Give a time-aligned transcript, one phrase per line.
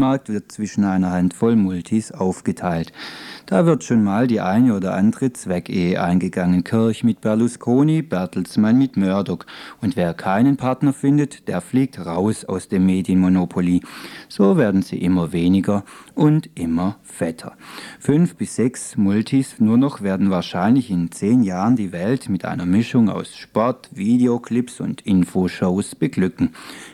[0.00, 2.92] Markt wird zwischen einer Handvoll Multis aufgeteilt.
[3.46, 6.62] Da wird schon mal die eine oder andere Zweckehe eingegangen.
[6.62, 9.44] Kirch mit Berlusconi, Bertelsmann mit Murdoch.
[9.80, 13.80] Und wer keinen Partner findet, der fliegt raus aus dem Medienmonopoly.
[14.28, 15.82] So werden sie immer weniger
[16.14, 17.56] und immer fetter.
[17.98, 22.66] Fünf bis sechs Multis nur noch werden wahrscheinlich in zehn Jahren die Welt mit einer
[22.66, 26.50] Mischung aus Sport, Videoclips und Infoshows beglücken.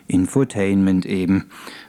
[0.06, 1.44] Infotainment eben.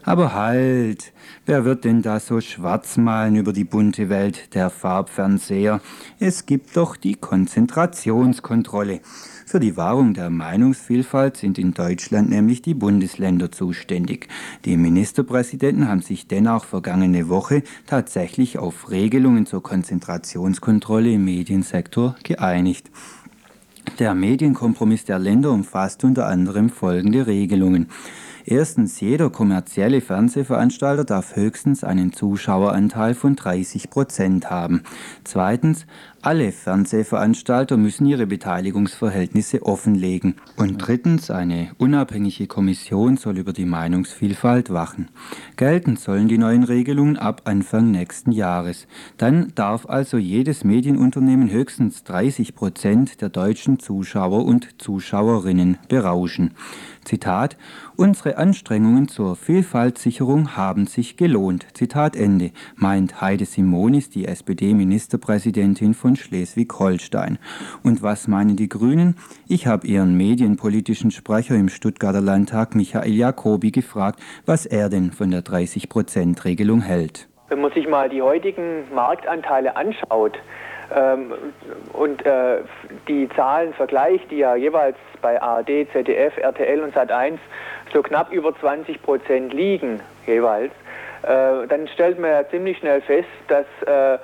[0.08, 1.14] Aber halt,
[1.48, 5.82] wer wird denn da so schwarz malen über die bunte Welt der Farbfernseher?
[6.20, 9.00] Es gibt doch die Konzentrationskontrolle.
[9.48, 14.28] Für die Wahrung der Meinungsvielfalt sind in Deutschland nämlich die Bundesländer zuständig.
[14.64, 22.92] Die Ministerpräsidenten haben sich dennoch vergangene Woche tatsächlich auf Regelungen zur Konzentrationskontrolle im Mediensektor geeinigt.
[23.98, 27.88] Der Medienkompromiss der Länder umfasst unter anderem folgende Regelungen.
[28.48, 34.84] Erstens, jeder kommerzielle Fernsehveranstalter darf höchstens einen Zuschaueranteil von 30 Prozent haben.
[35.24, 35.88] Zweitens,
[36.26, 40.38] alle Fernsehveranstalter müssen ihre Beteiligungsverhältnisse offenlegen.
[40.58, 45.10] Und drittens, eine unabhängige Kommission soll über die Meinungsvielfalt wachen.
[45.56, 48.88] Gelten sollen die neuen Regelungen ab Anfang nächsten Jahres.
[49.18, 56.56] Dann darf also jedes Medienunternehmen höchstens 30 Prozent der deutschen Zuschauer und Zuschauerinnen berauschen.
[57.04, 57.56] Zitat,
[57.98, 61.68] unsere Anstrengungen zur Vielfaltssicherung haben sich gelohnt.
[61.74, 67.38] Zitat Ende, meint Heide Simonis, die SPD-Ministerpräsidentin von Schleswig-Holstein.
[67.84, 69.16] Und was meinen die Grünen?
[69.48, 75.32] Ich habe ihren medienpolitischen Sprecher im Stuttgarter Landtag, Michael Jacobi, gefragt, was er denn von
[75.32, 77.28] der 30-Prozent-Regelung hält.
[77.50, 80.40] Wenn man sich mal die heutigen Marktanteile anschaut,
[80.94, 81.34] ähm,
[81.94, 82.58] und äh,
[83.08, 87.38] die Zahlen vergleicht, die ja jeweils bei ARD, ZDF, RTL und Sat1
[87.94, 90.72] so knapp über 20 Prozent liegen, jeweils,
[91.24, 94.20] äh, dann stellt man ja ziemlich schnell fest, dass äh,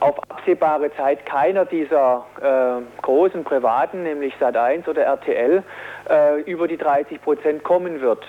[0.00, 5.62] auf absehbare Zeit keiner dieser äh, großen privaten, nämlich Sat1 oder RTL,
[6.08, 8.24] äh, über die 30 Prozent kommen wird.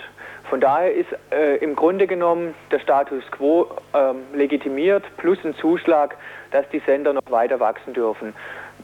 [0.50, 6.18] Von daher ist äh, im Grunde genommen der Status quo ähm, legitimiert, plus ein Zuschlag,
[6.52, 8.34] dass die Sender noch weiter wachsen dürfen.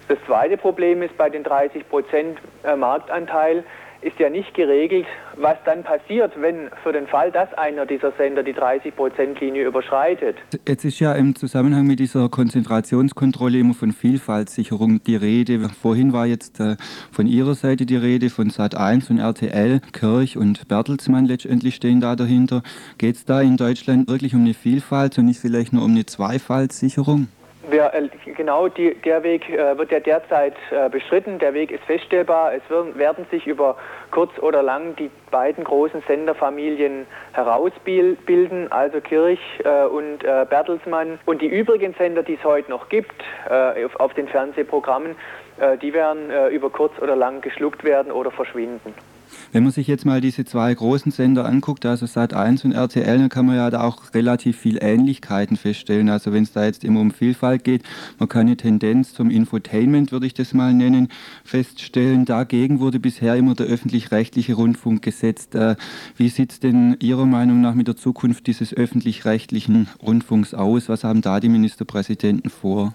[0.07, 3.65] Das zweite Problem ist bei den 30 Prozent äh, Marktanteil,
[4.01, 8.43] ist ja nicht geregelt, was dann passiert, wenn für den Fall, dass einer dieser Sender
[8.43, 10.37] die 30-Prozent-Linie überschreitet.
[10.67, 15.69] Jetzt ist ja im Zusammenhang mit dieser Konzentrationskontrolle immer von Vielfaltssicherung die Rede.
[15.69, 16.75] Vorhin war jetzt äh,
[17.11, 22.15] von Ihrer Seite die Rede, von Sat1 und RTL, Kirch und Bertelsmann letztendlich stehen da
[22.15, 22.63] dahinter.
[22.97, 26.05] Geht es da in Deutschland wirklich um eine Vielfalt und nicht vielleicht nur um eine
[26.05, 27.27] Zweifaltssicherung?
[27.69, 31.37] Wir, äh, genau die, der Weg äh, wird ja derzeit äh, beschritten.
[31.39, 32.53] Der Weg ist feststellbar.
[32.53, 33.75] Es werden, werden sich über
[34.11, 41.19] kurz oder lang die beiden großen Senderfamilien herausbilden, also Kirch äh, und äh, Bertelsmann.
[41.25, 45.15] Und die übrigen Sender, die es heute noch gibt äh, auf, auf, den Fernsehprogrammen,
[45.81, 48.93] die werden über kurz oder lang geschluckt werden oder verschwinden.
[49.51, 53.29] Wenn man sich jetzt mal diese zwei großen Sender anguckt, also Sat1 und RTL, dann
[53.29, 56.09] kann man ja da auch relativ viel Ähnlichkeiten feststellen.
[56.09, 57.83] Also wenn es da jetzt immer um Vielfalt geht,
[58.19, 61.09] man kann eine Tendenz zum Infotainment, würde ich das mal nennen,
[61.43, 62.25] feststellen.
[62.25, 65.55] Dagegen wurde bisher immer der öffentlich-rechtliche Rundfunk gesetzt.
[65.55, 65.75] Äh,
[66.15, 70.89] wie sieht es denn Ihrer Meinung nach mit der Zukunft dieses öffentlich-rechtlichen Rundfunks aus?
[70.89, 72.93] Was haben da die Ministerpräsidenten vor?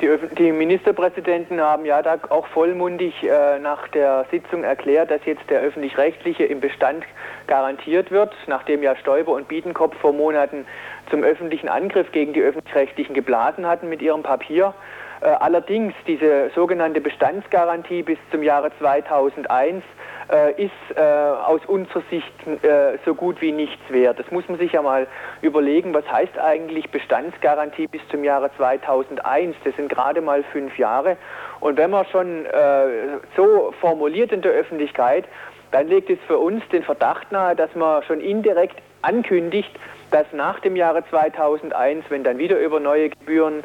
[0.00, 5.50] Die, die, Ministerpräsidenten haben ja da auch vollmundig äh, nach der Sitzung erklärt, dass jetzt
[5.50, 7.04] der öffentlich-rechtliche im Bestand
[7.48, 10.66] garantiert wird, nachdem ja Stoiber und Biedenkopf vor Monaten
[11.10, 14.72] zum öffentlichen Angriff gegen die öffentlich-rechtlichen geblasen hatten mit ihrem Papier.
[15.20, 19.82] Äh, allerdings diese sogenannte Bestandsgarantie bis zum Jahre 2001
[20.30, 24.18] äh, ist äh, aus unserer Sicht äh, so gut wie nichts wert.
[24.18, 25.06] Das muss man sich ja mal
[25.42, 29.56] überlegen, was heißt eigentlich Bestandsgarantie bis zum Jahre 2001?
[29.64, 31.16] Das sind gerade mal fünf Jahre.
[31.60, 35.24] Und wenn man schon äh, so formuliert in der Öffentlichkeit,
[35.70, 39.70] dann legt es für uns den Verdacht nahe, dass man schon indirekt ankündigt,
[40.10, 43.62] dass nach dem Jahre 2001, wenn dann wieder über neue Gebühren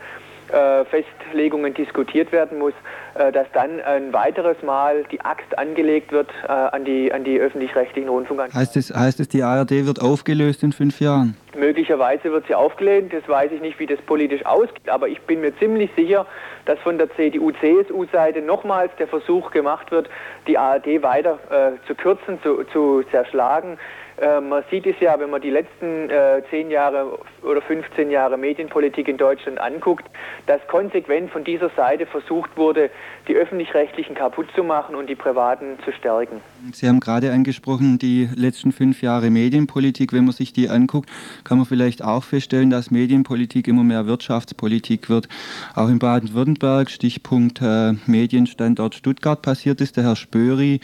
[0.86, 2.74] Festlegungen diskutiert werden muss,
[3.16, 7.40] äh, dass dann ein weiteres Mal die Axt angelegt wird äh, an die, an die
[7.40, 8.60] öffentlich-rechtlichen Rundfunkanstalten.
[8.60, 11.36] Heißt es, heißt es, die ARD wird aufgelöst in fünf Jahren?
[11.56, 15.42] Möglicherweise wird sie aufgelehnt, das weiß ich nicht, wie das politisch ausgeht, aber ich bin
[15.42, 16.26] mir ziemlich sicher,
[16.66, 20.10] dass von der CDU-CSU-Seite nochmals der Versuch gemacht wird,
[20.48, 23.78] die ARD weiter äh, zu kürzen, zu, zu zerschlagen.
[24.18, 28.38] Äh, man sieht es ja, wenn man die letzten äh, 10 Jahre oder 15 Jahre
[28.38, 30.06] Medienpolitik in Deutschland anguckt,
[30.46, 32.90] dass konsequent von dieser Seite versucht wurde,
[33.28, 36.42] die öffentlich-rechtlichen kaputt zu machen und die privaten zu stärken.
[36.74, 40.14] Sie haben gerade angesprochen, die letzten fünf Jahre Medienpolitik.
[40.14, 41.10] Wenn man sich die anguckt,
[41.44, 45.28] kann man vielleicht auch feststellen, dass Medienpolitik immer mehr Wirtschaftspolitik wird.
[45.76, 49.98] Auch in Baden-Württemberg, Stichpunkt äh, Medienstandort Stuttgart passiert ist.
[49.98, 50.80] Der Herr Spöri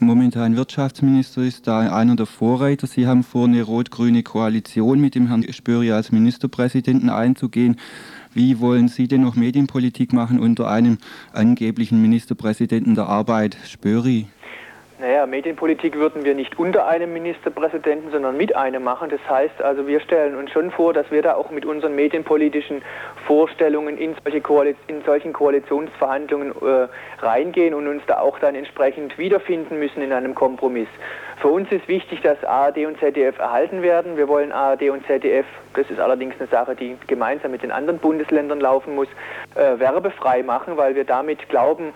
[0.00, 2.86] momentan Wirtschaftsminister ist, da einer der Vorreiter.
[2.86, 7.76] Sie haben vor, eine rot-grüne Koalition mit dem Herrn Spöri als Ministerpräsidenten einzugehen.
[8.32, 10.98] Wie wollen Sie denn noch Medienpolitik machen unter einem
[11.32, 14.26] angeblichen Ministerpräsidenten der Arbeit, Spöri?
[15.00, 19.08] Naja, Medienpolitik würden wir nicht unter einem Ministerpräsidenten, sondern mit einem machen.
[19.08, 22.82] Das heißt also, wir stellen uns schon vor, dass wir da auch mit unseren medienpolitischen
[23.26, 26.88] Vorstellungen in, solche Koaliz in solchen Koalitionsverhandlungen äh,
[27.24, 30.88] reingehen und uns da auch dann entsprechend wiederfinden müssen in einem Kompromiss.
[31.40, 34.18] Für uns ist wichtig, dass ARD und ZDF erhalten werden.
[34.18, 37.98] Wir wollen ARD und ZDF, das ist allerdings eine Sache, die gemeinsam mit den anderen
[37.98, 39.08] Bundesländern laufen muss,
[39.54, 41.94] äh, werbefrei machen, weil wir damit glauben,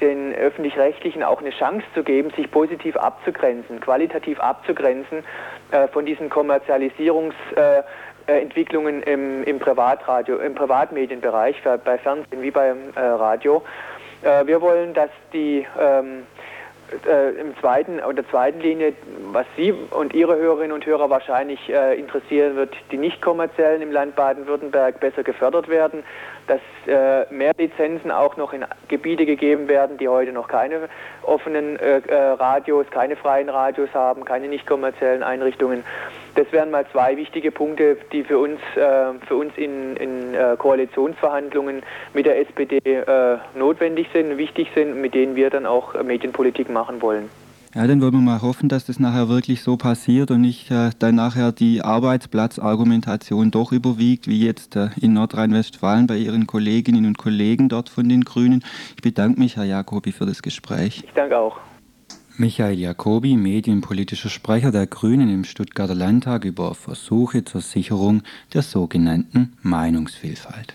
[0.00, 5.22] den öffentlich-rechtlichen auch eine Chance zu geben, sich positiv abzugrenzen, qualitativ abzugrenzen
[5.70, 13.00] äh, von diesen Kommerzialisierungsentwicklungen äh, im, im, Privatradio, im Privatmedienbereich, bei Fernsehen wie beim äh,
[13.00, 13.62] Radio.
[14.22, 16.26] Äh, wir wollen, dass die ähm,
[17.06, 18.94] äh, im zweiten oder zweiten Linie,
[19.32, 23.92] was Sie und Ihre Hörerinnen und Hörer wahrscheinlich äh, interessieren wird, die nicht kommerziellen im
[23.92, 26.04] Land Baden-Württemberg besser gefördert werden
[26.46, 30.88] dass äh, mehr Lizenzen auch noch in Gebiete gegeben werden, die heute noch keine
[31.22, 35.84] offenen äh, äh, Radios, keine freien Radios haben, keine nicht kommerziellen Einrichtungen.
[36.34, 40.56] Das wären mal zwei wichtige Punkte, die für uns, äh, für uns in, in äh,
[40.58, 41.82] Koalitionsverhandlungen
[42.12, 47.00] mit der SPD äh, notwendig sind, wichtig sind, mit denen wir dann auch Medienpolitik machen
[47.02, 47.30] wollen.
[47.74, 50.90] Ja, dann wollen wir mal hoffen, dass das nachher wirklich so passiert und nicht äh,
[51.00, 57.18] dann nachher die Arbeitsplatzargumentation doch überwiegt, wie jetzt äh, in Nordrhein-Westfalen bei Ihren Kolleginnen und
[57.18, 58.64] Kollegen dort von den Grünen.
[58.94, 61.02] Ich bedanke mich, Herr Jacobi, für das Gespräch.
[61.04, 61.58] Ich danke auch.
[62.36, 68.22] Michael Jacobi, medienpolitischer Sprecher der Grünen im Stuttgarter Landtag über Versuche zur Sicherung
[68.52, 70.74] der sogenannten Meinungsvielfalt.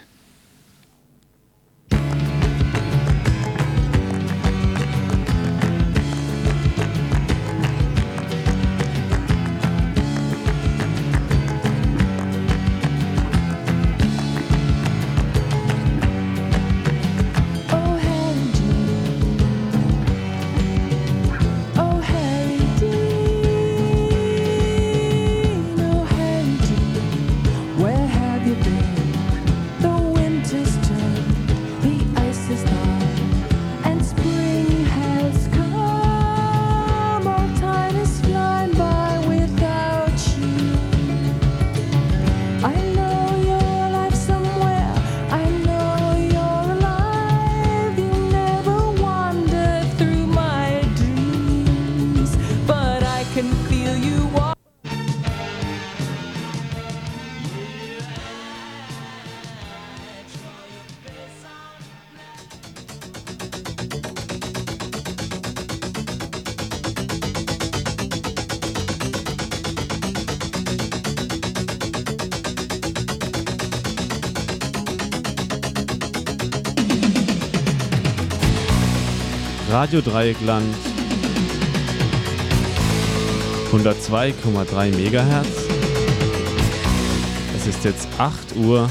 [79.69, 80.73] Radio Dreieckland
[83.71, 85.67] 102,3 Megahertz.
[87.55, 88.89] Es ist jetzt 8 Uhr.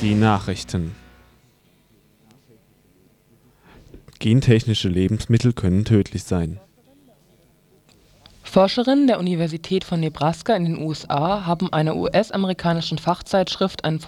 [0.00, 0.94] Die Nachrichten.
[4.18, 6.58] Gentechnische Lebensmittel können tödlich sein.
[8.48, 13.98] Forscherinnen der Universität von Nebraska in den USA haben in einer US-amerikanischen Fachzeitschrift einen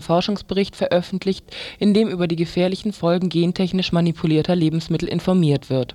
[0.00, 1.44] Forschungsbericht veröffentlicht,
[1.78, 5.92] in dem über die gefährlichen Folgen gentechnisch manipulierter Lebensmittel informiert wird.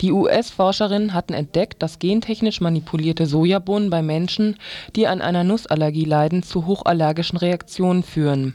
[0.00, 4.54] Die US-Forscherinnen hatten entdeckt, dass gentechnisch manipulierte Sojabohnen bei Menschen,
[4.94, 8.54] die an einer Nussallergie leiden, zu hochallergischen Reaktionen führen.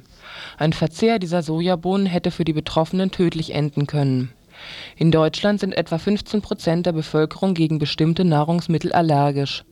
[0.58, 4.34] Ein Verzehr dieser Sojabohnen hätte für die Betroffenen tödlich enden können
[4.96, 9.64] in Deutschland sind etwa 15 Prozent der Bevölkerung gegen bestimmte Nahrungsmittel allergisch.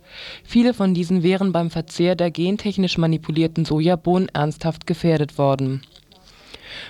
[0.43, 5.81] Viele von diesen wären beim Verzehr der gentechnisch manipulierten Sojabohnen ernsthaft gefährdet worden.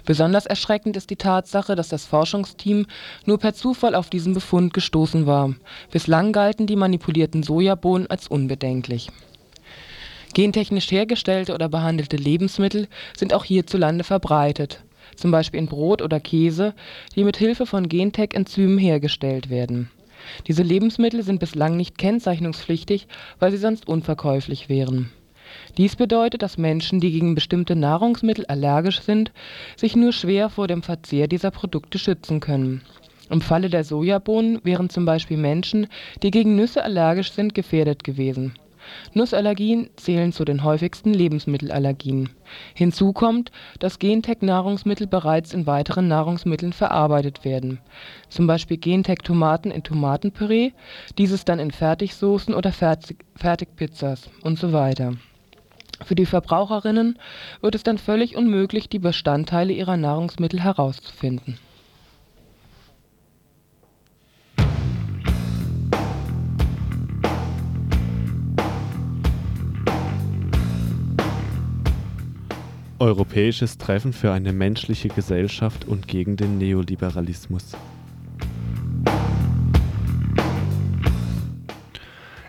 [0.06, 2.86] Besonders erschreckend ist die Tatsache, dass das Forschungsteam
[3.26, 5.54] nur per Zufall auf diesen Befund gestoßen war.
[5.92, 9.10] Bislang galten die manipulierten Sojabohnen als unbedenklich.
[10.34, 14.84] Gentechnisch hergestellte oder behandelte Lebensmittel sind auch hierzulande verbreitet
[15.18, 16.74] zum Beispiel in Brot oder Käse,
[17.16, 19.90] die mit Hilfe von Gentech-Enzymen hergestellt werden.
[20.48, 23.08] Diese Lebensmittel sind bislang nicht kennzeichnungspflichtig,
[23.40, 25.12] weil sie sonst unverkäuflich wären.
[25.78, 29.32] Dies bedeutet, dass Menschen, die gegen bestimmte Nahrungsmittel allergisch sind,
[29.76, 32.82] sich nur schwer vor dem Verzehr dieser Produkte schützen können.
[33.30, 35.88] Im Falle der Sojabohnen wären zum Beispiel Menschen,
[36.24, 38.54] die gegen Nüsse allergisch sind, gefährdet gewesen.
[39.14, 42.30] Nussallergien zählen zu den häufigsten Lebensmittelallergien.
[42.74, 47.80] Hinzu kommt, dass Gentech-Nahrungsmittel bereits in weiteren Nahrungsmitteln verarbeitet werden,
[48.30, 50.72] zum Beispiel Gentech-Tomaten in Tomatenpüree,
[51.18, 54.94] dieses dann in Fertigsoßen oder Fertigpizzas usw.
[56.06, 57.18] Für die Verbraucherinnen
[57.62, 61.58] wird es dann völlig unmöglich, die Bestandteile ihrer Nahrungsmittel herauszufinden
[73.00, 77.74] Europäisches Treffen für eine menschliche Gesellschaft und gegen den Neoliberalismus.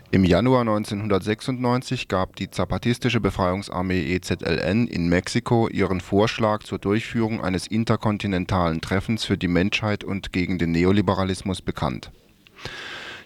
[0.09, 7.67] Im Januar 1996 gab die Zapatistische Befreiungsarmee EZLN in Mexiko ihren Vorschlag zur Durchführung eines
[7.67, 12.11] interkontinentalen Treffens für die Menschheit und gegen den Neoliberalismus bekannt.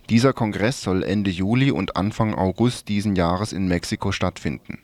[0.09, 4.79] Dieser Kongress soll Ende Juli und Anfang August diesen Jahres in Mexiko stattfinden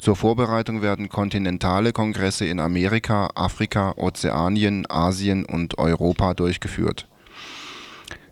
[0.00, 7.06] zur Vorbereitung werden kontinentale Kongresse in Amerika, Afrika, Ozeanien, Asien und Europa durchgeführt.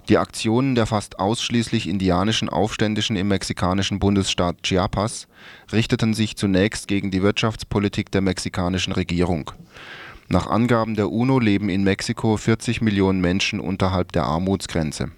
[0.08, 5.28] Die Aktionen der fast ausschließlich indianischen Aufständischen im mexikanischen Bundesstaat Chiapas
[5.70, 9.50] richteten sich zunächst gegen die Wirtschaftspolitik der mexikanischen Regierung.
[10.28, 15.10] Nach Angaben der UNO leben in Mexiko 40 Millionen Menschen unterhalb der Armutsgrenze.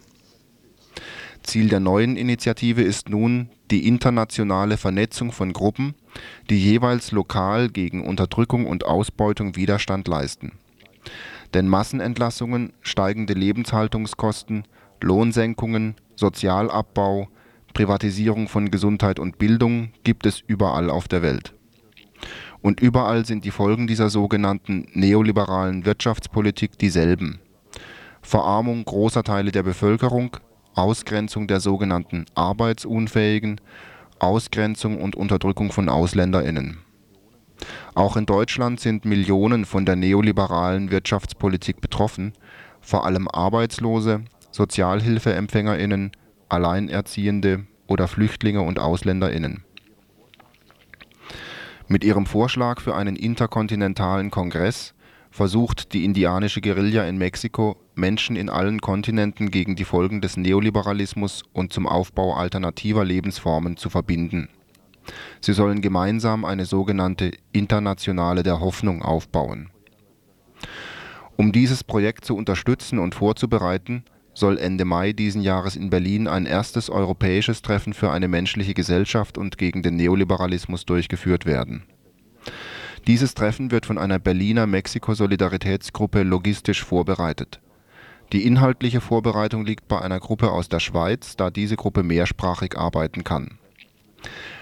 [1.45, 5.95] Ziel der neuen Initiative ist nun die internationale Vernetzung von Gruppen
[6.49, 10.52] die jeweils lokal gegen Unterdrückung und Ausbeutung Widerstand leisten.
[11.55, 14.64] Denn Massenentlassungen, steigende Lebenshaltungskosten,
[15.00, 17.29] Lohnsenkungen, Sozialabbau,
[17.73, 21.55] Privatisierung von Gesundheit und Bildung gibt es überall auf der Welt.
[22.62, 27.40] Und überall sind die Folgen dieser sogenannten neoliberalen Wirtschaftspolitik dieselben.
[28.21, 30.37] Verarmung großer Teile der Bevölkerung,
[30.75, 33.61] Ausgrenzung der sogenannten Arbeitsunfähigen
[34.20, 36.78] Ausgrenzung und Unterdrückung von AusländerInnen.
[37.94, 42.32] Auch in Deutschland sind Millionen von der neoliberalen Wirtschaftspolitik betroffen,
[42.80, 44.22] vor allem Arbeitslose,
[44.52, 46.12] SozialhilfeempfängerInnen,
[46.48, 49.64] Alleinerziehende oder Flüchtlinge und AusländerInnen.
[51.88, 54.94] Mit ihrem Vorschlag für einen interkontinentalen Kongress
[55.40, 61.44] versucht die indianische Guerilla in Mexiko, Menschen in allen Kontinenten gegen die Folgen des Neoliberalismus
[61.54, 64.50] und zum Aufbau alternativer Lebensformen zu verbinden.
[65.40, 69.70] Sie sollen gemeinsam eine sogenannte Internationale der Hoffnung aufbauen.
[71.37, 74.04] Um dieses Projekt zu unterstützen und vorzubereiten,
[74.35, 79.38] soll Ende Mai diesen Jahres in Berlin ein erstes europäisches Treffen für eine menschliche Gesellschaft
[79.38, 81.85] und gegen den Neoliberalismus durchgeführt werden
[83.07, 87.61] dieses Treffen wird von einer Berliner Mexiko-Solidaritätsgruppe logistisch vorbereitet.
[88.33, 93.25] Die inhaltliche Vorbereitung liegt bei einer Gruppe aus der Schweiz, da diese Gruppe mehrsprachig arbeiten
[93.25, 93.59] kann.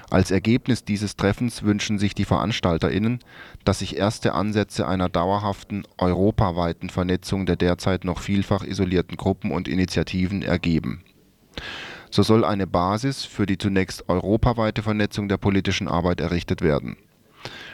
[0.09, 3.19] Als Ergebnis dieses Treffens wünschen sich die VeranstalterInnen,
[3.65, 9.69] dass sich erste Ansätze einer dauerhaften, europaweiten Vernetzung der derzeit noch vielfach isolierten Gruppen und
[9.69, 11.03] Initiativen ergeben.
[12.11, 16.97] So soll eine Basis für die zunächst europaweite Vernetzung der politischen Arbeit errichtet werden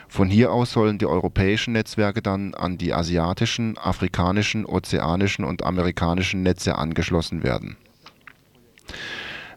[0.08, 6.42] von hier aus sollen die europäischen Netzwerke dann an die asiatischen, afrikanischen, ozeanischen und amerikanischen
[6.42, 7.76] Netze angeschlossen werden.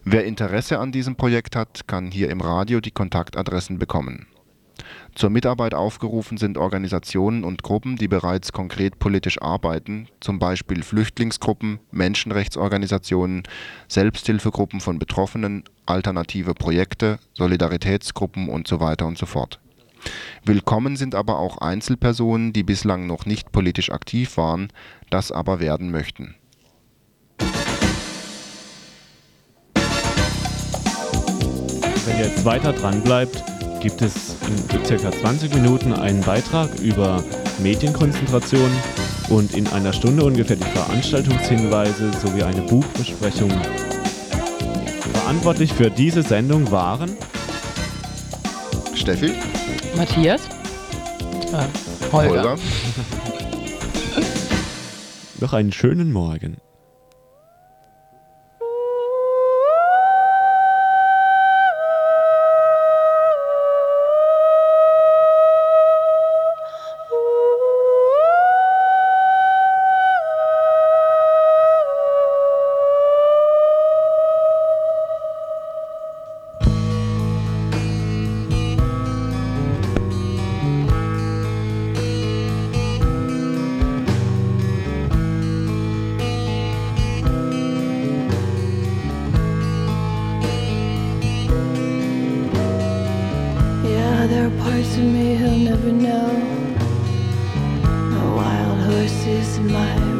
[0.04, 4.26] Wer Interesse an diesem Projekt hat, kann hier im Radio die Kontaktadressen bekommen.
[5.14, 11.80] Zur Mitarbeit aufgerufen sind Organisationen und Gruppen, die bereits konkret politisch arbeiten, zum Beispiel Flüchtlingsgruppen,
[11.90, 13.42] Menschenrechtsorganisationen,
[13.88, 19.60] Selbsthilfegruppen von Betroffenen, alternative Projekte, Solidaritätsgruppen und so weiter und so fort
[20.44, 24.68] Willkommen sind aber auch Einzelpersonen, die bislang noch nicht politisch aktiv waren,
[25.10, 26.34] das aber werden möchten.
[32.06, 33.44] Wenn ihr jetzt weiter dran bleibt,
[33.80, 34.36] gibt es
[34.70, 35.12] in ca.
[35.12, 37.22] 20 Minuten einen Beitrag über
[37.58, 38.70] Medienkonzentration
[39.28, 43.50] und in einer Stunde ungefähr die Veranstaltungshinweise sowie eine Buchbesprechung.
[45.12, 47.16] Verantwortlich für diese Sendung waren
[48.94, 49.34] Steffi
[49.98, 50.48] Matthias.
[51.52, 51.66] Ah,
[52.12, 52.50] Holger.
[52.50, 52.58] Holger.
[55.40, 56.58] Noch einen schönen Morgen.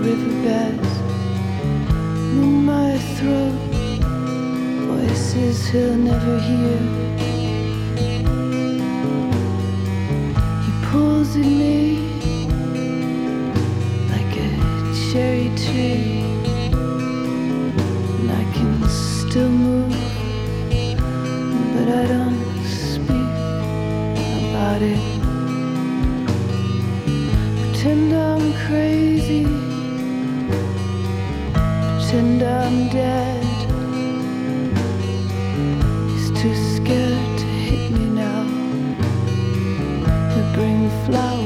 [0.08, 0.92] Riverbeds.
[2.40, 3.58] In my throat,
[4.88, 6.80] voices he'll never hear.
[10.64, 11.76] He pulls at me
[14.12, 14.50] like a
[15.10, 16.24] cherry tree,
[18.18, 19.92] and I can still move,
[21.74, 23.32] but I don't speak
[24.48, 25.02] about it.
[27.60, 29.44] Pretend I'm crazy,
[32.08, 33.44] pretend I'm dead.
[36.10, 38.44] He's too scared to hit me now.
[40.32, 41.37] He'll bring flowers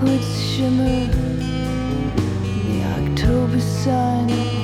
[0.00, 2.14] dogwoods shimmer in
[2.64, 4.59] the October sun.